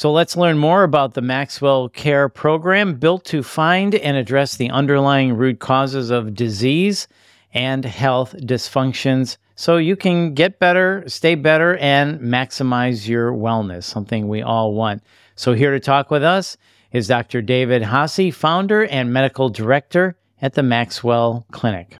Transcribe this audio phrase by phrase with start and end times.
[0.00, 4.70] So let's learn more about the Maxwell Care Program built to find and address the
[4.70, 7.06] underlying root causes of disease
[7.52, 14.26] and health dysfunctions so you can get better, stay better, and maximize your wellness, something
[14.26, 15.02] we all want.
[15.34, 16.56] So, here to talk with us
[16.92, 17.42] is Dr.
[17.42, 21.98] David Haase, founder and medical director at the Maxwell Clinic.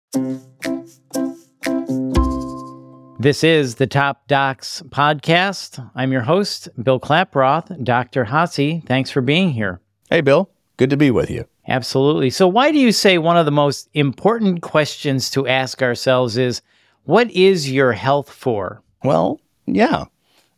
[3.20, 5.90] This is the Top Docs podcast.
[5.94, 7.84] I'm your host, Bill Klaproth.
[7.84, 8.24] Dr.
[8.24, 9.78] Haase, thanks for being here.
[10.08, 10.48] Hey, Bill.
[10.78, 11.44] Good to be with you.
[11.68, 12.30] Absolutely.
[12.30, 16.62] So, why do you say one of the most important questions to ask ourselves is
[17.04, 18.82] what is your health for?
[19.04, 20.06] Well, yeah,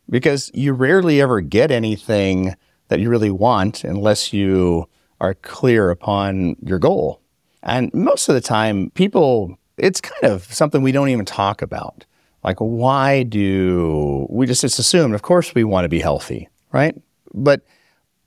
[0.09, 2.55] because you rarely ever get anything
[2.87, 4.87] that you really want unless you
[5.19, 7.19] are clear upon your goal.
[7.61, 12.05] And most of the time, people, it's kind of something we don't even talk about.
[12.43, 16.95] Like, why do we just, it's assumed, of course, we want to be healthy, right?
[17.33, 17.61] But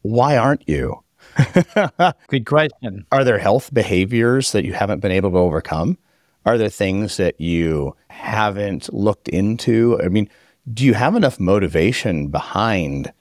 [0.03, 1.03] why aren't you?
[2.29, 3.07] Good question.
[3.13, 5.99] Are there health behaviors that you haven't been able to overcome?
[6.47, 10.01] Are there things that you haven't looked into?
[10.03, 10.31] I mean,
[10.73, 13.13] do you have enough motivation behind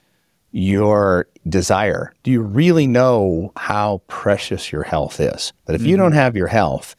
[0.52, 2.13] your desire?
[2.23, 5.52] Do you really know how precious your health is?
[5.65, 5.89] That if mm-hmm.
[5.89, 6.95] you don't have your health,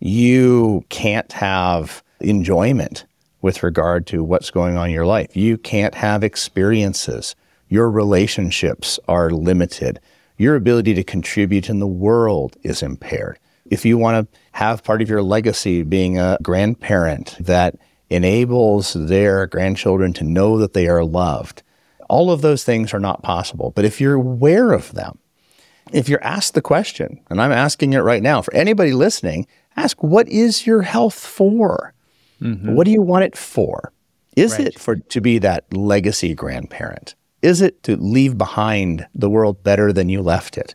[0.00, 3.06] you can't have enjoyment
[3.40, 5.36] with regard to what's going on in your life.
[5.36, 7.34] You can't have experiences.
[7.68, 10.00] Your relationships are limited.
[10.36, 13.38] Your ability to contribute in the world is impaired.
[13.66, 17.76] If you want to have part of your legacy being a grandparent that
[18.10, 21.62] enables their grandchildren to know that they are loved,
[22.08, 23.72] all of those things are not possible.
[23.74, 25.18] But if you're aware of them,
[25.92, 30.02] if you're asked the question, and I'm asking it right now for anybody listening, ask
[30.02, 31.94] what is your health for?
[32.40, 32.74] Mm-hmm.
[32.74, 33.92] What do you want it for?
[34.36, 34.68] Is right.
[34.68, 37.14] it for to be that legacy grandparent?
[37.42, 40.74] Is it to leave behind the world better than you left it?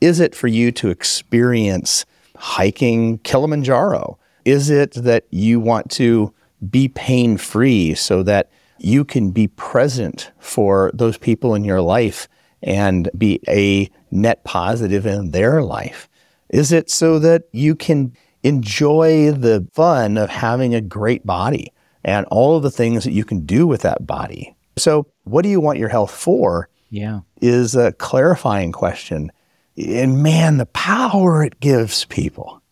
[0.00, 2.04] Is it for you to experience
[2.36, 4.18] hiking Kilimanjaro?
[4.44, 6.32] Is it that you want to
[6.70, 12.28] be pain free so that you can be present for those people in your life
[12.62, 16.08] and be a net positive in their life?
[16.48, 21.72] Is it so that you can enjoy the fun of having a great body
[22.04, 24.54] and all of the things that you can do with that body?
[24.76, 26.68] So, what do you want your health for?
[26.90, 27.20] Yeah.
[27.40, 29.32] Is a clarifying question.
[29.76, 32.62] And man, the power it gives people,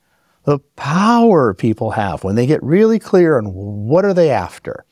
[0.44, 4.84] the power people have when they get really clear on what are they after,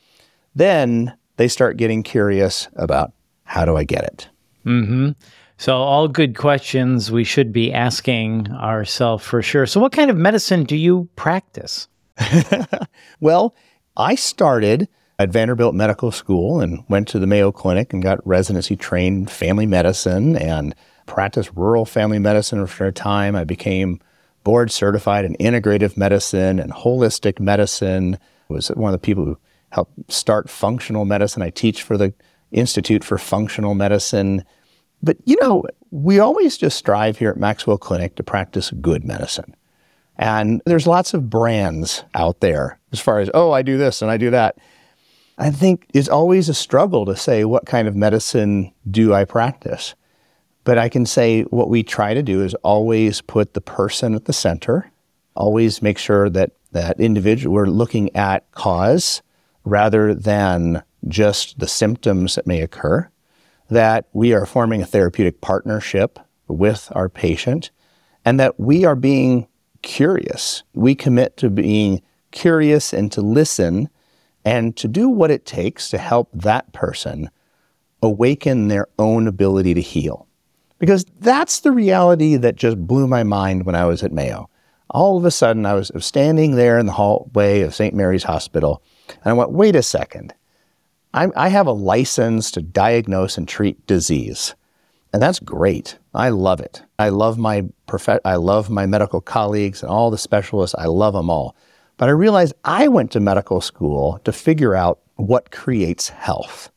[0.53, 3.13] then they start getting curious about
[3.43, 4.29] how do I get it?
[4.65, 5.11] Mm-hmm.
[5.61, 9.67] So, all good questions we should be asking ourselves for sure.
[9.67, 11.87] So, what kind of medicine do you practice?
[13.19, 13.53] well,
[13.95, 14.87] I started
[15.19, 19.67] at Vanderbilt Medical School and went to the Mayo Clinic and got residency trained family
[19.67, 20.73] medicine and
[21.05, 23.35] practiced rural family medicine for a time.
[23.35, 23.99] I became
[24.43, 28.17] board certified in integrative medicine and holistic medicine.
[28.49, 29.37] I was one of the people who
[29.69, 31.43] helped start functional medicine.
[31.43, 32.15] I teach for the
[32.51, 34.43] Institute for Functional Medicine.
[35.03, 39.55] But you know, we always just strive here at Maxwell Clinic to practice good medicine.
[40.17, 44.11] And there's lots of brands out there as far as, oh, I do this and
[44.11, 44.57] I do that.
[45.37, 49.95] I think it's always a struggle to say, what kind of medicine do I practice?
[50.63, 54.25] But I can say what we try to do is always put the person at
[54.25, 54.91] the center,
[55.35, 59.23] always make sure that that individual, we're looking at cause
[59.63, 63.09] rather than just the symptoms that may occur,
[63.71, 67.71] that we are forming a therapeutic partnership with our patient,
[68.25, 69.47] and that we are being
[69.81, 70.63] curious.
[70.73, 73.89] We commit to being curious and to listen
[74.43, 77.29] and to do what it takes to help that person
[78.01, 80.27] awaken their own ability to heal.
[80.77, 84.49] Because that's the reality that just blew my mind when I was at Mayo.
[84.89, 87.93] All of a sudden, I was standing there in the hallway of St.
[87.95, 90.33] Mary's Hospital, and I went, wait a second.
[91.13, 94.55] I'm, i have a license to diagnose and treat disease.
[95.13, 95.97] And that's great.
[96.13, 96.83] I love it.
[96.97, 100.75] I love my prof- I love my medical colleagues and all the specialists.
[100.77, 101.55] I love them all.
[101.97, 106.71] But I realized I went to medical school to figure out what creates health.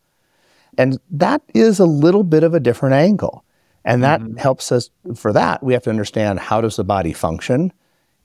[0.76, 3.44] And that is a little bit of a different angle.
[3.84, 4.36] And that mm-hmm.
[4.36, 5.62] helps us for that.
[5.62, 7.72] We have to understand how does the body function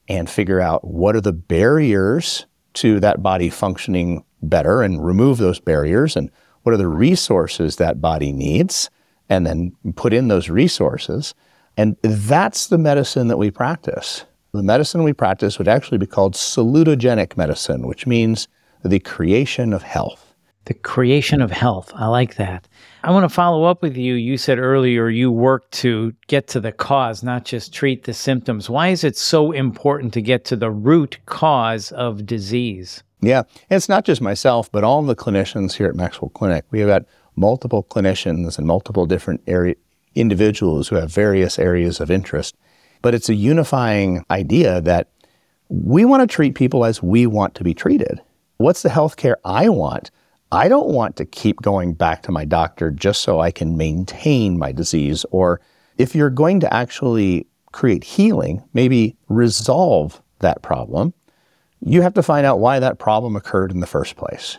[0.08, 2.46] and figure out what are the barriers
[2.76, 6.32] to that body functioning better and remove those barriers and
[6.64, 8.90] what are the resources that body needs
[9.30, 11.34] and then put in those resources.
[11.78, 14.26] And that's the medicine that we practice.
[14.54, 18.48] The medicine we practice would actually be called salutogenic medicine, which means
[18.84, 20.29] the creation of health.
[20.69, 21.92] The creation of health.
[21.95, 22.68] I like that.
[23.04, 24.13] I want to follow up with you.
[24.13, 28.69] You said earlier you work to get to the cause, not just treat the symptoms.
[28.69, 33.01] Why is it so important to get to the root cause of disease?
[33.19, 36.66] Yeah, it's not just myself, but all the clinicians here at Maxwell Clinic.
[36.69, 37.06] We have got
[37.36, 39.74] multiple clinicians and multiple different area
[40.13, 42.56] individuals who have various areas of interest.
[43.01, 45.10] But it's a unifying idea that
[45.68, 48.21] we want to treat people as we want to be treated.
[48.57, 50.12] What's the healthcare I want?
[50.51, 54.57] I don't want to keep going back to my doctor just so I can maintain
[54.57, 55.25] my disease.
[55.31, 55.62] Or
[55.98, 61.13] if you're going to actually create healing, maybe resolve that problem,
[61.81, 64.57] you have to find out why that problem occurred in the first place.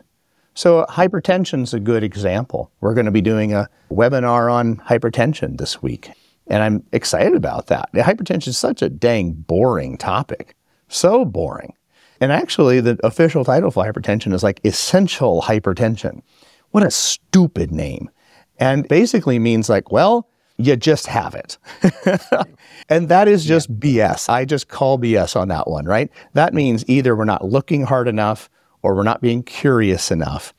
[0.54, 2.70] So, hypertension is a good example.
[2.80, 6.10] We're going to be doing a webinar on hypertension this week,
[6.48, 7.90] and I'm excited about that.
[7.94, 10.56] Hypertension is such a dang boring topic,
[10.88, 11.74] so boring.
[12.20, 16.22] And actually, the official title for hypertension is like essential hypertension.
[16.70, 18.10] What a stupid name.
[18.58, 20.28] And basically means like, well,
[20.58, 21.56] you just have it.
[22.90, 24.12] and that is just yeah.
[24.12, 24.28] BS.
[24.28, 26.10] I just call BS on that one, right?
[26.34, 28.50] That means either we're not looking hard enough
[28.82, 30.52] or we're not being curious enough.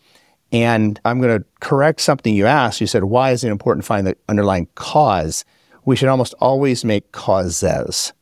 [0.52, 2.81] And I'm going to correct something you asked.
[2.81, 5.46] You said, why is it important to find the underlying cause?
[5.86, 8.13] We should almost always make causes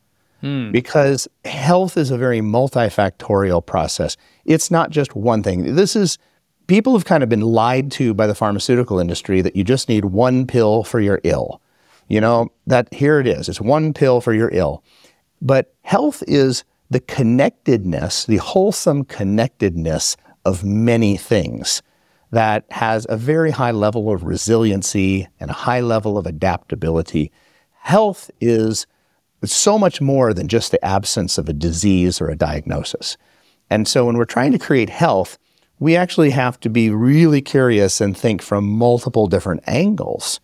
[0.41, 0.71] hmm.
[0.71, 4.17] because health is a very multifactorial process.
[4.45, 5.75] It's not just one thing.
[5.75, 6.17] This is,
[6.67, 10.05] people have kind of been lied to by the pharmaceutical industry that you just need
[10.05, 11.61] one pill for your ill.
[12.07, 13.49] You know, that here it is.
[13.49, 14.83] It's one pill for your ill.
[15.41, 21.83] But health is the connectedness, the wholesome connectedness of many things
[22.31, 27.31] that has a very high level of resiliency and a high level of adaptability.
[27.81, 28.85] Health is
[29.45, 33.17] so much more than just the absence of a disease or a diagnosis.
[33.69, 35.37] And so when we're trying to create health,
[35.79, 40.39] we actually have to be really curious and think from multiple different angles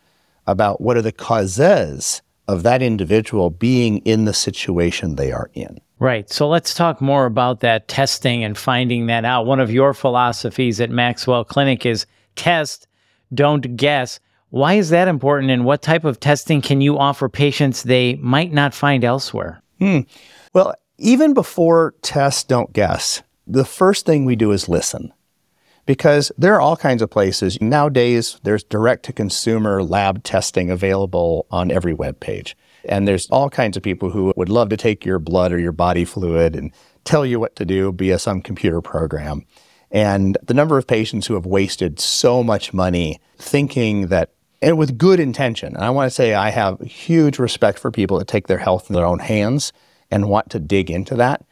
[0.47, 5.79] about what are the causes of that individual being in the situation they are in.
[5.99, 6.29] Right.
[6.29, 9.45] So let's talk more about that testing and finding that out.
[9.45, 12.05] One of your philosophies at Maxwell Clinic is
[12.35, 12.87] test,
[13.33, 14.19] don't guess.
[14.55, 18.53] Why is that important and what type of testing can you offer patients they might
[18.53, 19.61] not find elsewhere?
[19.79, 19.99] Hmm.
[20.53, 25.11] Well, even before test, don't guess, the first thing we do is listen
[25.85, 27.59] because there are all kinds of places.
[27.59, 32.55] Nowadays, there's direct to consumer lab testing available on every web page.
[32.85, 35.73] And there's all kinds of people who would love to take your blood or your
[35.73, 36.71] body fluid and
[37.03, 39.45] tell you what to do via some computer program.
[39.91, 44.31] And the number of patients who have wasted so much money thinking that,
[44.65, 48.17] and with good intention, and I want to say I have huge respect for people
[48.17, 49.71] that take their health in their own hands
[50.09, 51.45] and want to dig into that.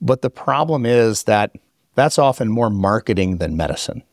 [0.00, 1.50] But the problem is that
[1.96, 4.04] that's often more marketing than medicine.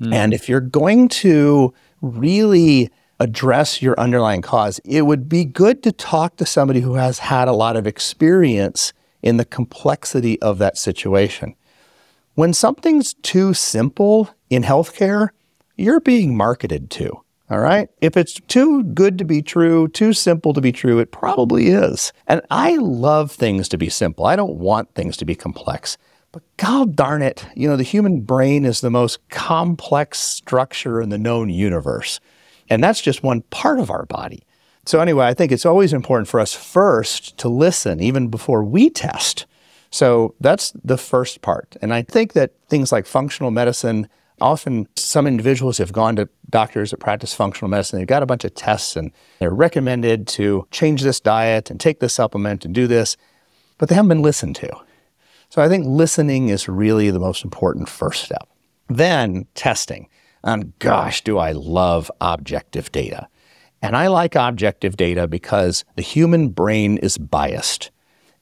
[0.00, 0.14] Mm.
[0.14, 2.88] And if you're going to really
[3.20, 7.48] address your underlying cause, it would be good to talk to somebody who has had
[7.48, 11.54] a lot of experience in the complexity of that situation.
[12.34, 15.28] When something's too simple in healthcare,
[15.76, 17.20] you're being marketed to.
[17.48, 17.88] All right.
[18.00, 22.12] If it's too good to be true, too simple to be true, it probably is.
[22.26, 24.26] And I love things to be simple.
[24.26, 25.96] I don't want things to be complex.
[26.32, 31.08] But God darn it, you know, the human brain is the most complex structure in
[31.08, 32.18] the known universe.
[32.68, 34.42] And that's just one part of our body.
[34.84, 38.90] So, anyway, I think it's always important for us first to listen, even before we
[38.90, 39.46] test.
[39.90, 41.76] So, that's the first part.
[41.80, 44.08] And I think that things like functional medicine,
[44.40, 47.98] often some individuals have gone to doctors that practice functional medicine.
[47.98, 52.00] They've got a bunch of tests and they're recommended to change this diet and take
[52.00, 53.16] this supplement and do this,
[53.78, 54.70] but they haven't been listened to.
[55.48, 58.48] So, I think listening is really the most important first step.
[58.88, 60.08] Then, testing.
[60.42, 63.28] And gosh, do I love objective data.
[63.82, 67.90] And I like objective data because the human brain is biased.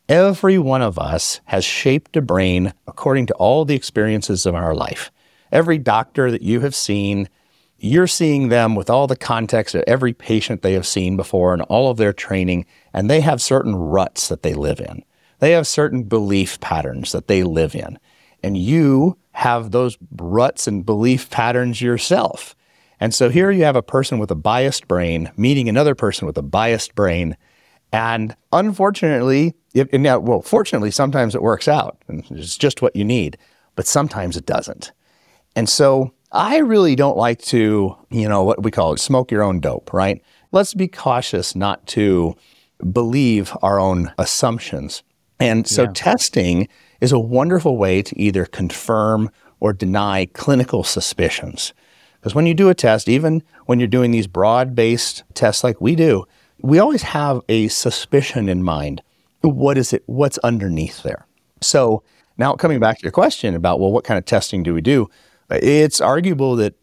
[0.08, 4.74] Every one of us has shaped a brain according to all the experiences of our
[4.74, 5.10] life.
[5.54, 7.28] Every doctor that you have seen,
[7.78, 11.62] you're seeing them with all the context of every patient they have seen before and
[11.62, 15.04] all of their training, and they have certain ruts that they live in.
[15.38, 18.00] They have certain belief patterns that they live in.
[18.42, 22.56] And you have those ruts and belief patterns yourself.
[22.98, 26.36] And so here you have a person with a biased brain meeting another person with
[26.36, 27.36] a biased brain.
[27.92, 33.04] And unfortunately, and now, well, fortunately, sometimes it works out and it's just what you
[33.04, 33.38] need,
[33.76, 34.90] but sometimes it doesn't.
[35.56, 39.42] And so I really don't like to, you know, what we call it, smoke your
[39.42, 40.22] own dope, right?
[40.52, 42.34] Let's be cautious not to
[42.92, 45.02] believe our own assumptions.
[45.38, 45.92] And so yeah.
[45.94, 46.68] testing
[47.00, 49.30] is a wonderful way to either confirm
[49.60, 51.72] or deny clinical suspicions.
[52.20, 55.80] Because when you do a test, even when you're doing these broad based tests like
[55.80, 56.24] we do,
[56.60, 59.02] we always have a suspicion in mind.
[59.42, 60.02] What is it?
[60.06, 61.26] What's underneath there?
[61.60, 62.02] So
[62.38, 65.08] now coming back to your question about, well, what kind of testing do we do?
[65.62, 66.74] It's arguable that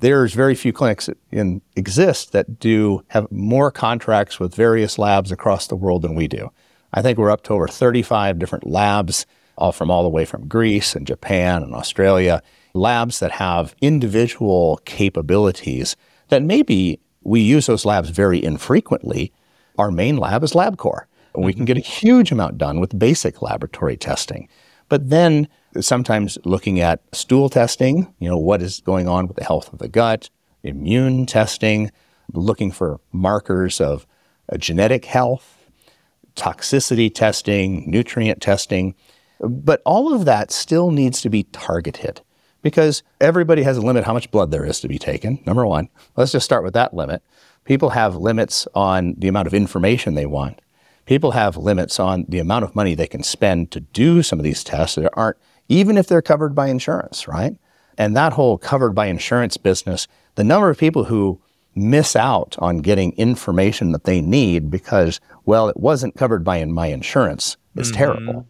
[0.00, 5.66] there's very few clinics in, exist that do have more contracts with various labs across
[5.66, 6.50] the world than we do.
[6.92, 10.48] I think we're up to over 35 different labs, all from all the way from
[10.48, 12.42] Greece and Japan and Australia,
[12.74, 15.96] labs that have individual capabilities
[16.28, 19.32] that maybe we use those labs very infrequently.
[19.76, 21.04] Our main lab is LabCorp.
[21.34, 24.48] We can get a huge amount done with basic laboratory testing.
[24.88, 25.48] But then
[25.80, 29.78] sometimes looking at stool testing, you know, what is going on with the health of
[29.78, 30.30] the gut,
[30.62, 31.90] immune testing,
[32.32, 34.06] looking for markers of
[34.52, 35.70] uh, genetic health,
[36.36, 38.94] toxicity testing, nutrient testing.
[39.40, 42.22] But all of that still needs to be targeted
[42.62, 45.40] because everybody has a limit how much blood there is to be taken.
[45.46, 47.22] Number one, let's just start with that limit.
[47.64, 50.60] People have limits on the amount of information they want.
[51.06, 54.42] People have limits on the amount of money they can spend to do some of
[54.42, 57.56] these tests that aren't, even if they're covered by insurance, right?
[57.96, 60.06] And that whole covered by insurance business,
[60.36, 61.40] the number of people who
[61.74, 66.86] miss out on getting information that they need because, well, it wasn't covered by my
[66.86, 67.98] insurance is mm-hmm.
[67.98, 68.46] terrible.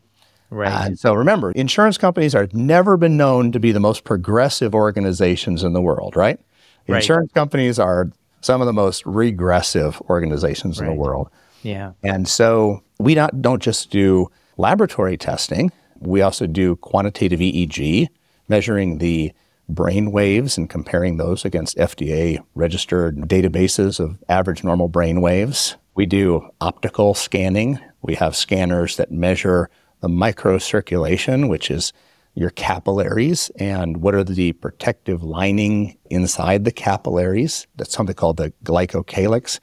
[0.50, 0.87] Right.
[0.87, 5.62] And so remember, insurance companies have never been known to be the most progressive organizations
[5.62, 6.40] in the world, right?
[6.88, 6.96] right.
[6.96, 8.10] Insurance companies are
[8.40, 10.88] some of the most regressive organizations right.
[10.88, 11.28] in the world.
[11.62, 11.92] Yeah.
[12.02, 15.70] And so we not, don't just do laboratory testing,
[16.00, 18.09] we also do quantitative EEG,
[18.49, 19.33] measuring the
[19.69, 25.76] brain waves and comparing those against FDA registered databases of average normal brain waves.
[25.95, 27.78] We do optical scanning.
[28.02, 29.69] We have scanners that measure
[30.00, 31.93] the microcirculation, which is
[32.35, 37.67] your capillaries and what are the protective lining inside the capillaries.
[37.76, 39.59] That's something called the glycocalyx.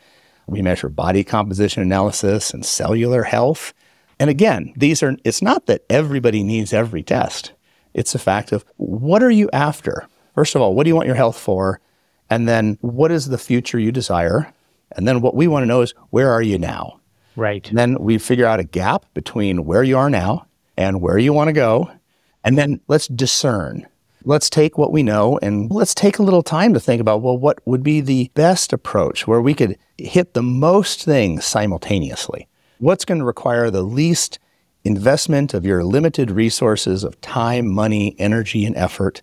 [0.48, 3.74] We measure body composition analysis and cellular health.
[4.20, 7.54] And again, these are it's not that everybody needs every test.
[7.94, 10.08] It's a fact of what are you after?
[10.36, 11.80] First of all, what do you want your health for?
[12.30, 14.54] And then what is the future you desire?
[14.92, 17.00] And then what we want to know is where are you now?
[17.36, 17.68] Right.
[17.70, 21.34] And then we figure out a gap between where you are now and where you
[21.34, 21.92] want to go.
[22.44, 23.88] And then let's discern.
[24.24, 27.38] Let's take what we know and let's take a little time to think about, well,
[27.38, 32.48] what would be the best approach where we could hit the most things simultaneously?
[32.80, 34.40] What's going to require the least
[34.84, 39.22] investment of your limited resources of time, money, energy, and effort,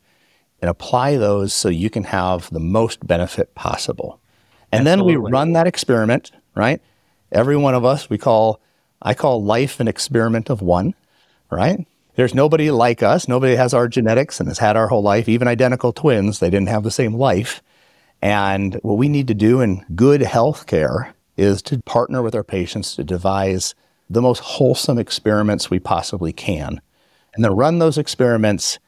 [0.61, 4.21] and apply those so you can have the most benefit possible.
[4.71, 5.15] And Absolutely.
[5.15, 6.81] then we run that experiment, right?
[7.31, 8.61] Every one of us, we call,
[9.01, 10.95] I call life an experiment of one,
[11.51, 11.87] right?
[12.15, 13.29] There's nobody like us.
[13.29, 16.39] Nobody has our genetics and has had our whole life, even identical twins.
[16.39, 17.63] They didn't have the same life.
[18.21, 22.45] And what we need to do in good health care is to partner with our
[22.45, 23.75] patients to devise
[24.09, 26.81] the most wholesome experiments we possibly can.
[27.35, 28.79] And then run those experiments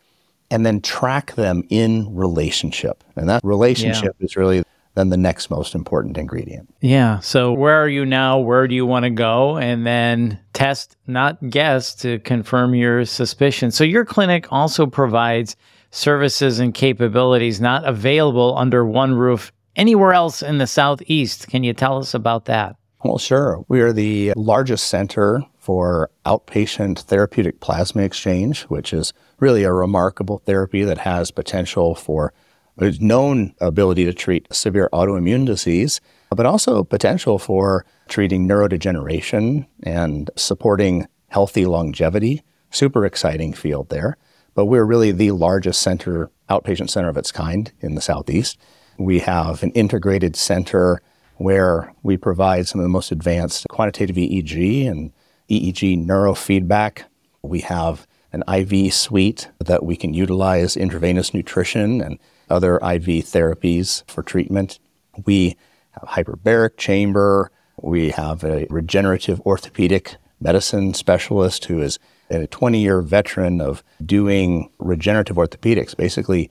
[0.51, 3.03] and then track them in relationship.
[3.17, 4.25] And that relationship yeah.
[4.25, 6.73] is really then the next most important ingredient.
[6.81, 7.19] Yeah.
[7.21, 8.39] So, where are you now?
[8.39, 9.57] Where do you want to go?
[9.57, 13.73] And then test, not guess, to confirm your suspicion.
[13.73, 15.57] So, your clinic also provides
[15.91, 21.49] services and capabilities not available under one roof anywhere else in the Southeast.
[21.49, 22.77] Can you tell us about that?
[23.05, 23.65] Well, sure.
[23.69, 30.39] We are the largest center for outpatient therapeutic plasma exchange, which is really a remarkable
[30.39, 32.33] therapy that has potential for
[32.77, 36.01] there's known ability to treat severe autoimmune disease,
[36.31, 42.43] but also potential for treating neurodegeneration and supporting healthy longevity.
[42.71, 44.17] Super exciting field there.
[44.55, 48.59] But we're really the largest center, outpatient center of its kind in the Southeast.
[48.99, 51.03] We have an integrated center
[51.37, 55.13] where we provide some of the most advanced quantitative EEG and
[55.51, 57.05] EEG neurofeedback.
[57.43, 62.19] We have an IV suite that we can utilize intravenous nutrition and
[62.51, 64.79] other IV therapies for treatment.
[65.25, 65.57] We
[65.93, 67.51] have hyperbaric chamber.
[67.81, 71.99] We have a regenerative orthopedic medicine specialist who is
[72.31, 76.51] a 20 year veteran of doing regenerative orthopedics, basically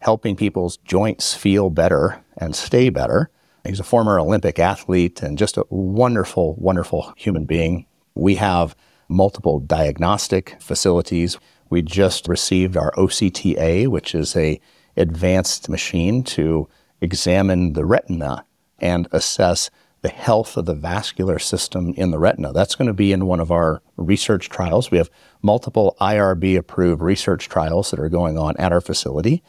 [0.00, 3.30] helping people's joints feel better and stay better.
[3.64, 7.86] He's a former Olympic athlete and just a wonderful, wonderful human being.
[8.14, 8.76] We have
[9.08, 11.38] multiple diagnostic facilities.
[11.68, 14.60] We just received our OCTA, which is a
[14.96, 16.68] advanced machine to
[17.00, 18.44] examine the retina
[18.78, 22.52] and assess the health of the vascular system in the retina.
[22.52, 24.90] That's going to be in one of our research trials.
[24.90, 25.10] We have
[25.42, 29.42] multiple IRB approved research trials that are going on at our facility.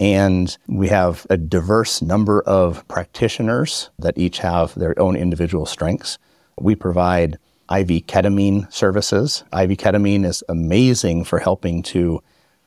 [0.00, 6.18] And we have a diverse number of practitioners that each have their own individual strengths.
[6.58, 7.38] We provide
[7.70, 9.44] IV ketamine services.
[9.52, 12.22] IV ketamine is amazing for helping to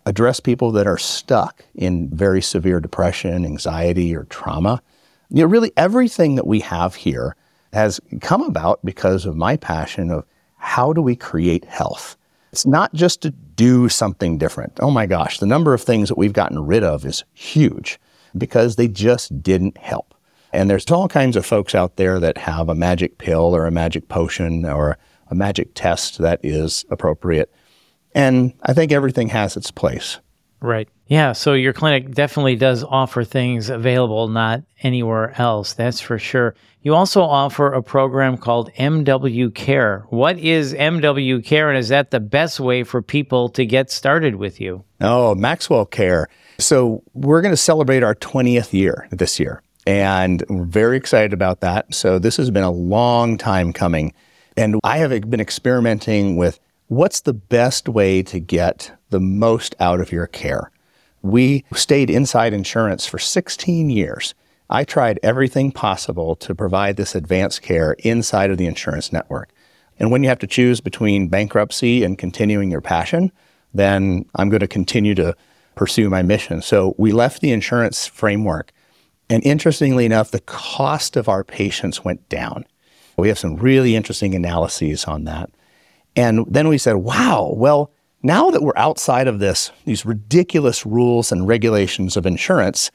[0.05, 4.81] address people that are stuck in very severe depression, anxiety, or trauma.
[5.29, 7.35] You know, really everything that we have here
[7.73, 10.25] has come about because of my passion of
[10.57, 12.15] how do we create health?
[12.51, 14.73] It's not just to do something different.
[14.79, 17.99] Oh my gosh, the number of things that we've gotten rid of is huge
[18.37, 20.13] because they just didn't help.
[20.51, 23.71] And there's all kinds of folks out there that have a magic pill or a
[23.71, 24.97] magic potion or
[25.29, 27.51] a magic test that is appropriate.
[28.13, 30.19] And I think everything has its place.
[30.61, 30.87] Right.
[31.07, 31.33] Yeah.
[31.33, 35.73] So your clinic definitely does offer things available not anywhere else.
[35.73, 36.55] That's for sure.
[36.81, 40.05] You also offer a program called MW Care.
[40.09, 44.35] What is MW Care, and is that the best way for people to get started
[44.35, 44.83] with you?
[45.01, 46.27] Oh, Maxwell Care.
[46.59, 51.61] So we're going to celebrate our 20th year this year, and we're very excited about
[51.61, 51.91] that.
[51.93, 54.13] So this has been a long time coming.
[54.55, 59.99] And I have been experimenting with what's the best way to get the most out
[59.99, 60.71] of your care.
[61.25, 64.35] We stayed inside insurance for 16 years.
[64.69, 69.49] I tried everything possible to provide this advanced care inside of the insurance network.
[69.97, 73.31] And when you have to choose between bankruptcy and continuing your passion,
[73.73, 75.35] then I'm going to continue to
[75.73, 76.61] pursue my mission.
[76.61, 78.71] So we left the insurance framework.
[79.27, 82.65] And interestingly enough, the cost of our patients went down.
[83.17, 85.49] We have some really interesting analyses on that.
[86.15, 87.89] And then we said, wow, well,
[88.25, 92.89] now that we're outside of this, these ridiculous rules and regulations of insurance,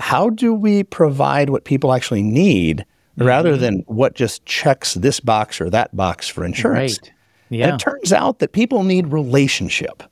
[0.00, 2.78] how do we provide what people actually need
[3.16, 3.24] mm-hmm.
[3.24, 6.98] rather than what just checks this box or that box for insurance?
[7.00, 7.12] Right.
[7.50, 7.68] Yeah.
[7.68, 10.02] And it turns out that people need relationship.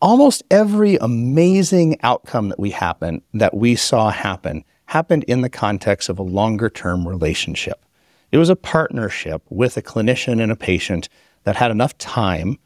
[0.00, 6.08] Almost every amazing outcome that we happen that we saw happen happened in the context
[6.08, 7.84] of a longer term relationship.
[8.30, 11.10] It was a partnership with a clinician and a patient
[11.44, 12.56] that had enough time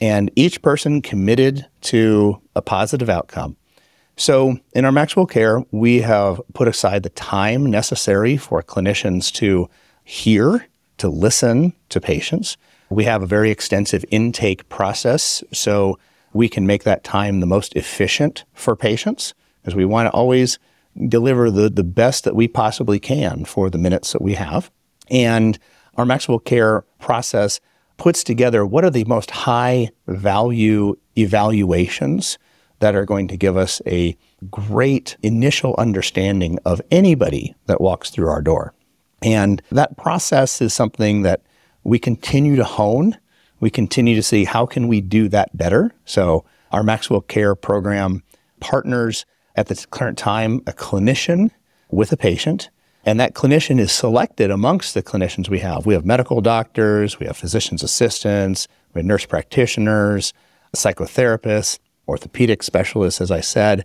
[0.00, 3.56] and each person committed to a positive outcome.
[4.16, 9.70] So, in our Maxwell Care, we have put aside the time necessary for clinicians to
[10.02, 10.66] hear,
[10.98, 12.56] to listen to patients.
[12.90, 15.98] We have a very extensive intake process, so
[16.32, 20.58] we can make that time the most efficient for patients because we want to always
[21.08, 24.70] deliver the, the best that we possibly can for the minutes that we have.
[25.10, 25.58] And
[25.96, 27.60] our Maxwell Care process
[27.98, 32.38] puts together what are the most high value evaluations
[32.78, 34.16] that are going to give us a
[34.50, 38.72] great initial understanding of anybody that walks through our door.
[39.20, 41.42] And that process is something that
[41.82, 43.18] we continue to hone.
[43.60, 45.92] We continue to see how can we do that better.
[46.04, 48.22] So our Maxwell Care program
[48.60, 51.50] partners at the current time a clinician
[51.90, 52.70] with a patient
[53.04, 55.86] and that clinician is selected amongst the clinicians we have.
[55.86, 60.32] We have medical doctors, we have physician's assistants, we have nurse practitioners,
[60.76, 63.84] psychotherapists, orthopedic specialists, as I said.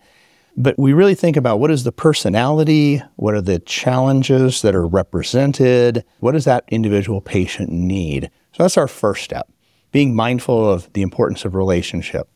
[0.55, 4.85] But we really think about what is the personality, what are the challenges that are
[4.85, 8.29] represented, what does that individual patient need?
[8.53, 9.49] So that's our first step,
[9.91, 12.29] being mindful of the importance of relationship.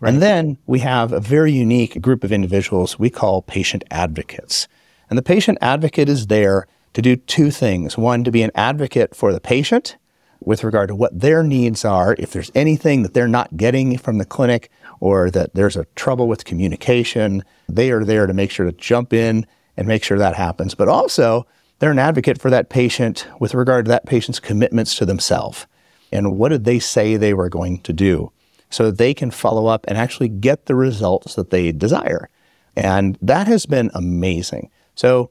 [0.00, 0.12] Right.
[0.12, 4.66] And then we have a very unique group of individuals we call patient advocates.
[5.10, 7.98] And the patient advocate is there to do two things.
[7.98, 9.96] One, to be an advocate for the patient
[10.40, 12.16] with regard to what their needs are.
[12.18, 14.70] If there's anything that they're not getting from the clinic
[15.00, 19.12] or that there's a trouble with communication, they are there to make sure to jump
[19.12, 19.46] in
[19.76, 20.74] and make sure that happens.
[20.74, 21.46] But also,
[21.80, 25.66] they're an advocate for that patient with regard to that patient's commitments to themselves.
[26.12, 28.32] And what did they say they were going to do?
[28.70, 32.28] So that they can follow up and actually get the results that they desire.
[32.76, 34.70] And that has been amazing.
[35.00, 35.30] So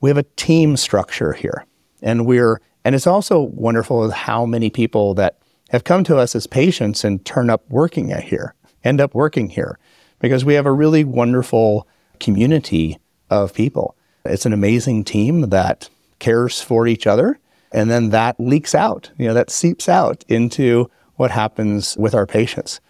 [0.00, 1.64] we have a team structure here.
[2.02, 5.38] And we're and it's also wonderful how many people that
[5.70, 9.48] have come to us as patients and turn up working at here, end up working
[9.50, 9.78] here,
[10.18, 11.86] because we have a really wonderful
[12.18, 12.98] community
[13.30, 13.96] of people.
[14.24, 15.88] It's an amazing team that
[16.18, 17.38] cares for each other,
[17.70, 22.26] and then that leaks out, you know, that seeps out into what happens with our
[22.26, 22.80] patients.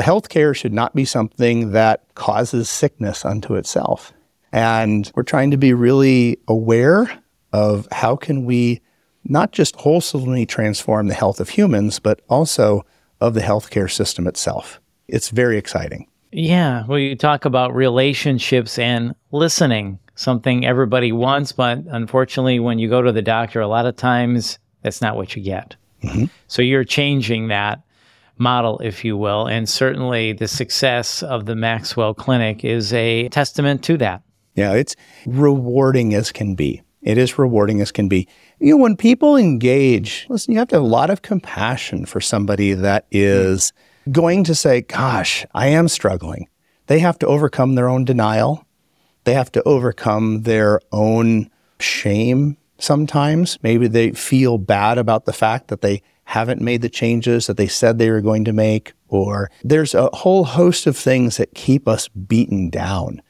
[0.00, 4.12] Healthcare should not be something that causes sickness unto itself.
[4.52, 7.10] And we're trying to be really aware
[7.52, 8.80] of how can we
[9.24, 12.84] not just wholesomely transform the health of humans, but also
[13.20, 14.80] of the healthcare system itself.
[15.08, 16.06] It's very exciting.
[16.32, 16.84] Yeah.
[16.86, 23.02] Well, you talk about relationships and listening, something everybody wants, but unfortunately, when you go
[23.02, 25.76] to the doctor, a lot of times that's not what you get.
[26.02, 26.24] Mm-hmm.
[26.46, 27.82] So you're changing that.
[28.40, 29.46] model, if you will.
[29.46, 34.22] And certainly the success of the Maxwell Clinic is a testament to that.
[34.54, 36.82] Yeah, it's rewarding as can be.
[37.02, 38.28] It is rewarding as can be.
[38.58, 42.20] You know, when people engage, listen, you have to have a lot of compassion for
[42.20, 43.72] somebody that is
[44.12, 46.48] going to say, Gosh, I am struggling.
[46.86, 48.66] They have to overcome their own denial,
[49.24, 53.58] they have to overcome their own shame sometimes.
[53.62, 57.66] Maybe they feel bad about the fact that they haven't made the changes that they
[57.66, 61.88] said they were going to make, or there's a whole host of things that keep
[61.88, 63.20] us beaten down.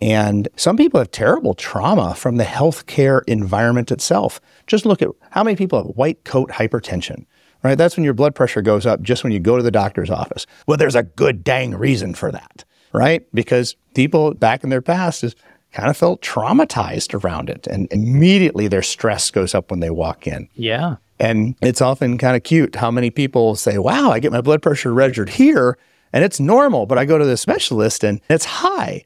[0.00, 4.40] And some people have terrible trauma from the healthcare environment itself.
[4.66, 7.24] Just look at how many people have white coat hypertension,
[7.62, 7.76] right?
[7.76, 10.46] That's when your blood pressure goes up just when you go to the doctor's office.
[10.66, 13.26] Well, there's a good dang reason for that, right?
[13.32, 15.34] Because people back in their past is
[15.72, 17.66] kind of felt traumatized around it.
[17.66, 20.48] And immediately their stress goes up when they walk in.
[20.54, 20.96] Yeah.
[21.18, 24.62] And it's often kind of cute how many people say, wow, I get my blood
[24.62, 25.78] pressure measured here
[26.12, 29.04] and it's normal, but I go to the specialist and it's high.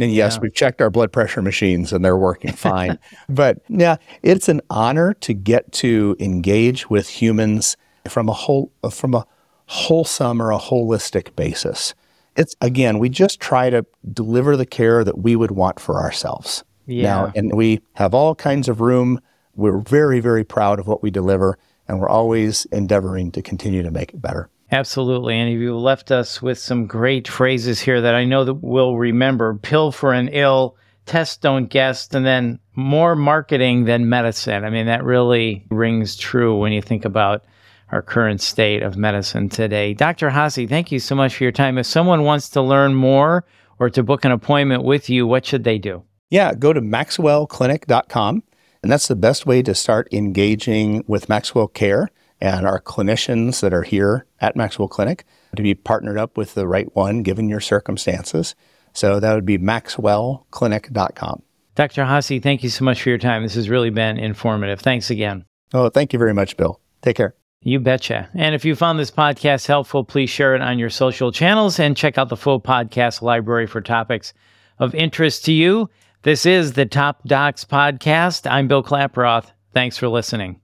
[0.00, 0.40] And yes, yeah.
[0.40, 2.98] we've checked our blood pressure machines and they're working fine.
[3.28, 7.76] but yeah, it's an honor to get to engage with humans
[8.08, 9.26] from a whole from a
[9.66, 11.94] wholesome or a holistic basis.
[12.36, 16.64] It's again, we just try to deliver the care that we would want for ourselves.
[16.86, 17.02] Yeah.
[17.02, 19.20] Now, and we have all kinds of room.
[19.54, 23.90] We're very, very proud of what we deliver, and we're always endeavoring to continue to
[23.90, 24.48] make it better.
[24.72, 25.38] Absolutely.
[25.38, 29.54] And you left us with some great phrases here that I know that we'll remember
[29.54, 34.64] pill for an ill, test, don't guess, and then more marketing than medicine.
[34.64, 37.44] I mean, that really rings true when you think about
[37.90, 39.94] our current state of medicine today.
[39.94, 40.30] Dr.
[40.30, 41.76] Haase, thank you so much for your time.
[41.76, 43.44] If someone wants to learn more
[43.80, 46.04] or to book an appointment with you, what should they do?
[46.28, 48.44] Yeah, go to maxwellclinic.com.
[48.82, 52.08] And that's the best way to start engaging with Maxwell Care
[52.40, 55.24] and our clinicians that are here at Maxwell Clinic
[55.56, 58.54] to be partnered up with the right one given your circumstances.
[58.92, 61.42] So that would be maxwellclinic.com.
[61.74, 62.02] Dr.
[62.04, 63.42] Haase, thank you so much for your time.
[63.42, 64.80] This has really been informative.
[64.80, 65.44] Thanks again.
[65.72, 66.80] Oh, thank you very much, Bill.
[67.02, 67.34] Take care.
[67.62, 68.28] You betcha.
[68.34, 71.96] And if you found this podcast helpful, please share it on your social channels and
[71.96, 74.32] check out the full podcast library for topics
[74.78, 75.90] of interest to you.
[76.22, 78.50] This is the Top Docs Podcast.
[78.50, 79.52] I'm Bill Klaproth.
[79.72, 80.60] Thanks for listening.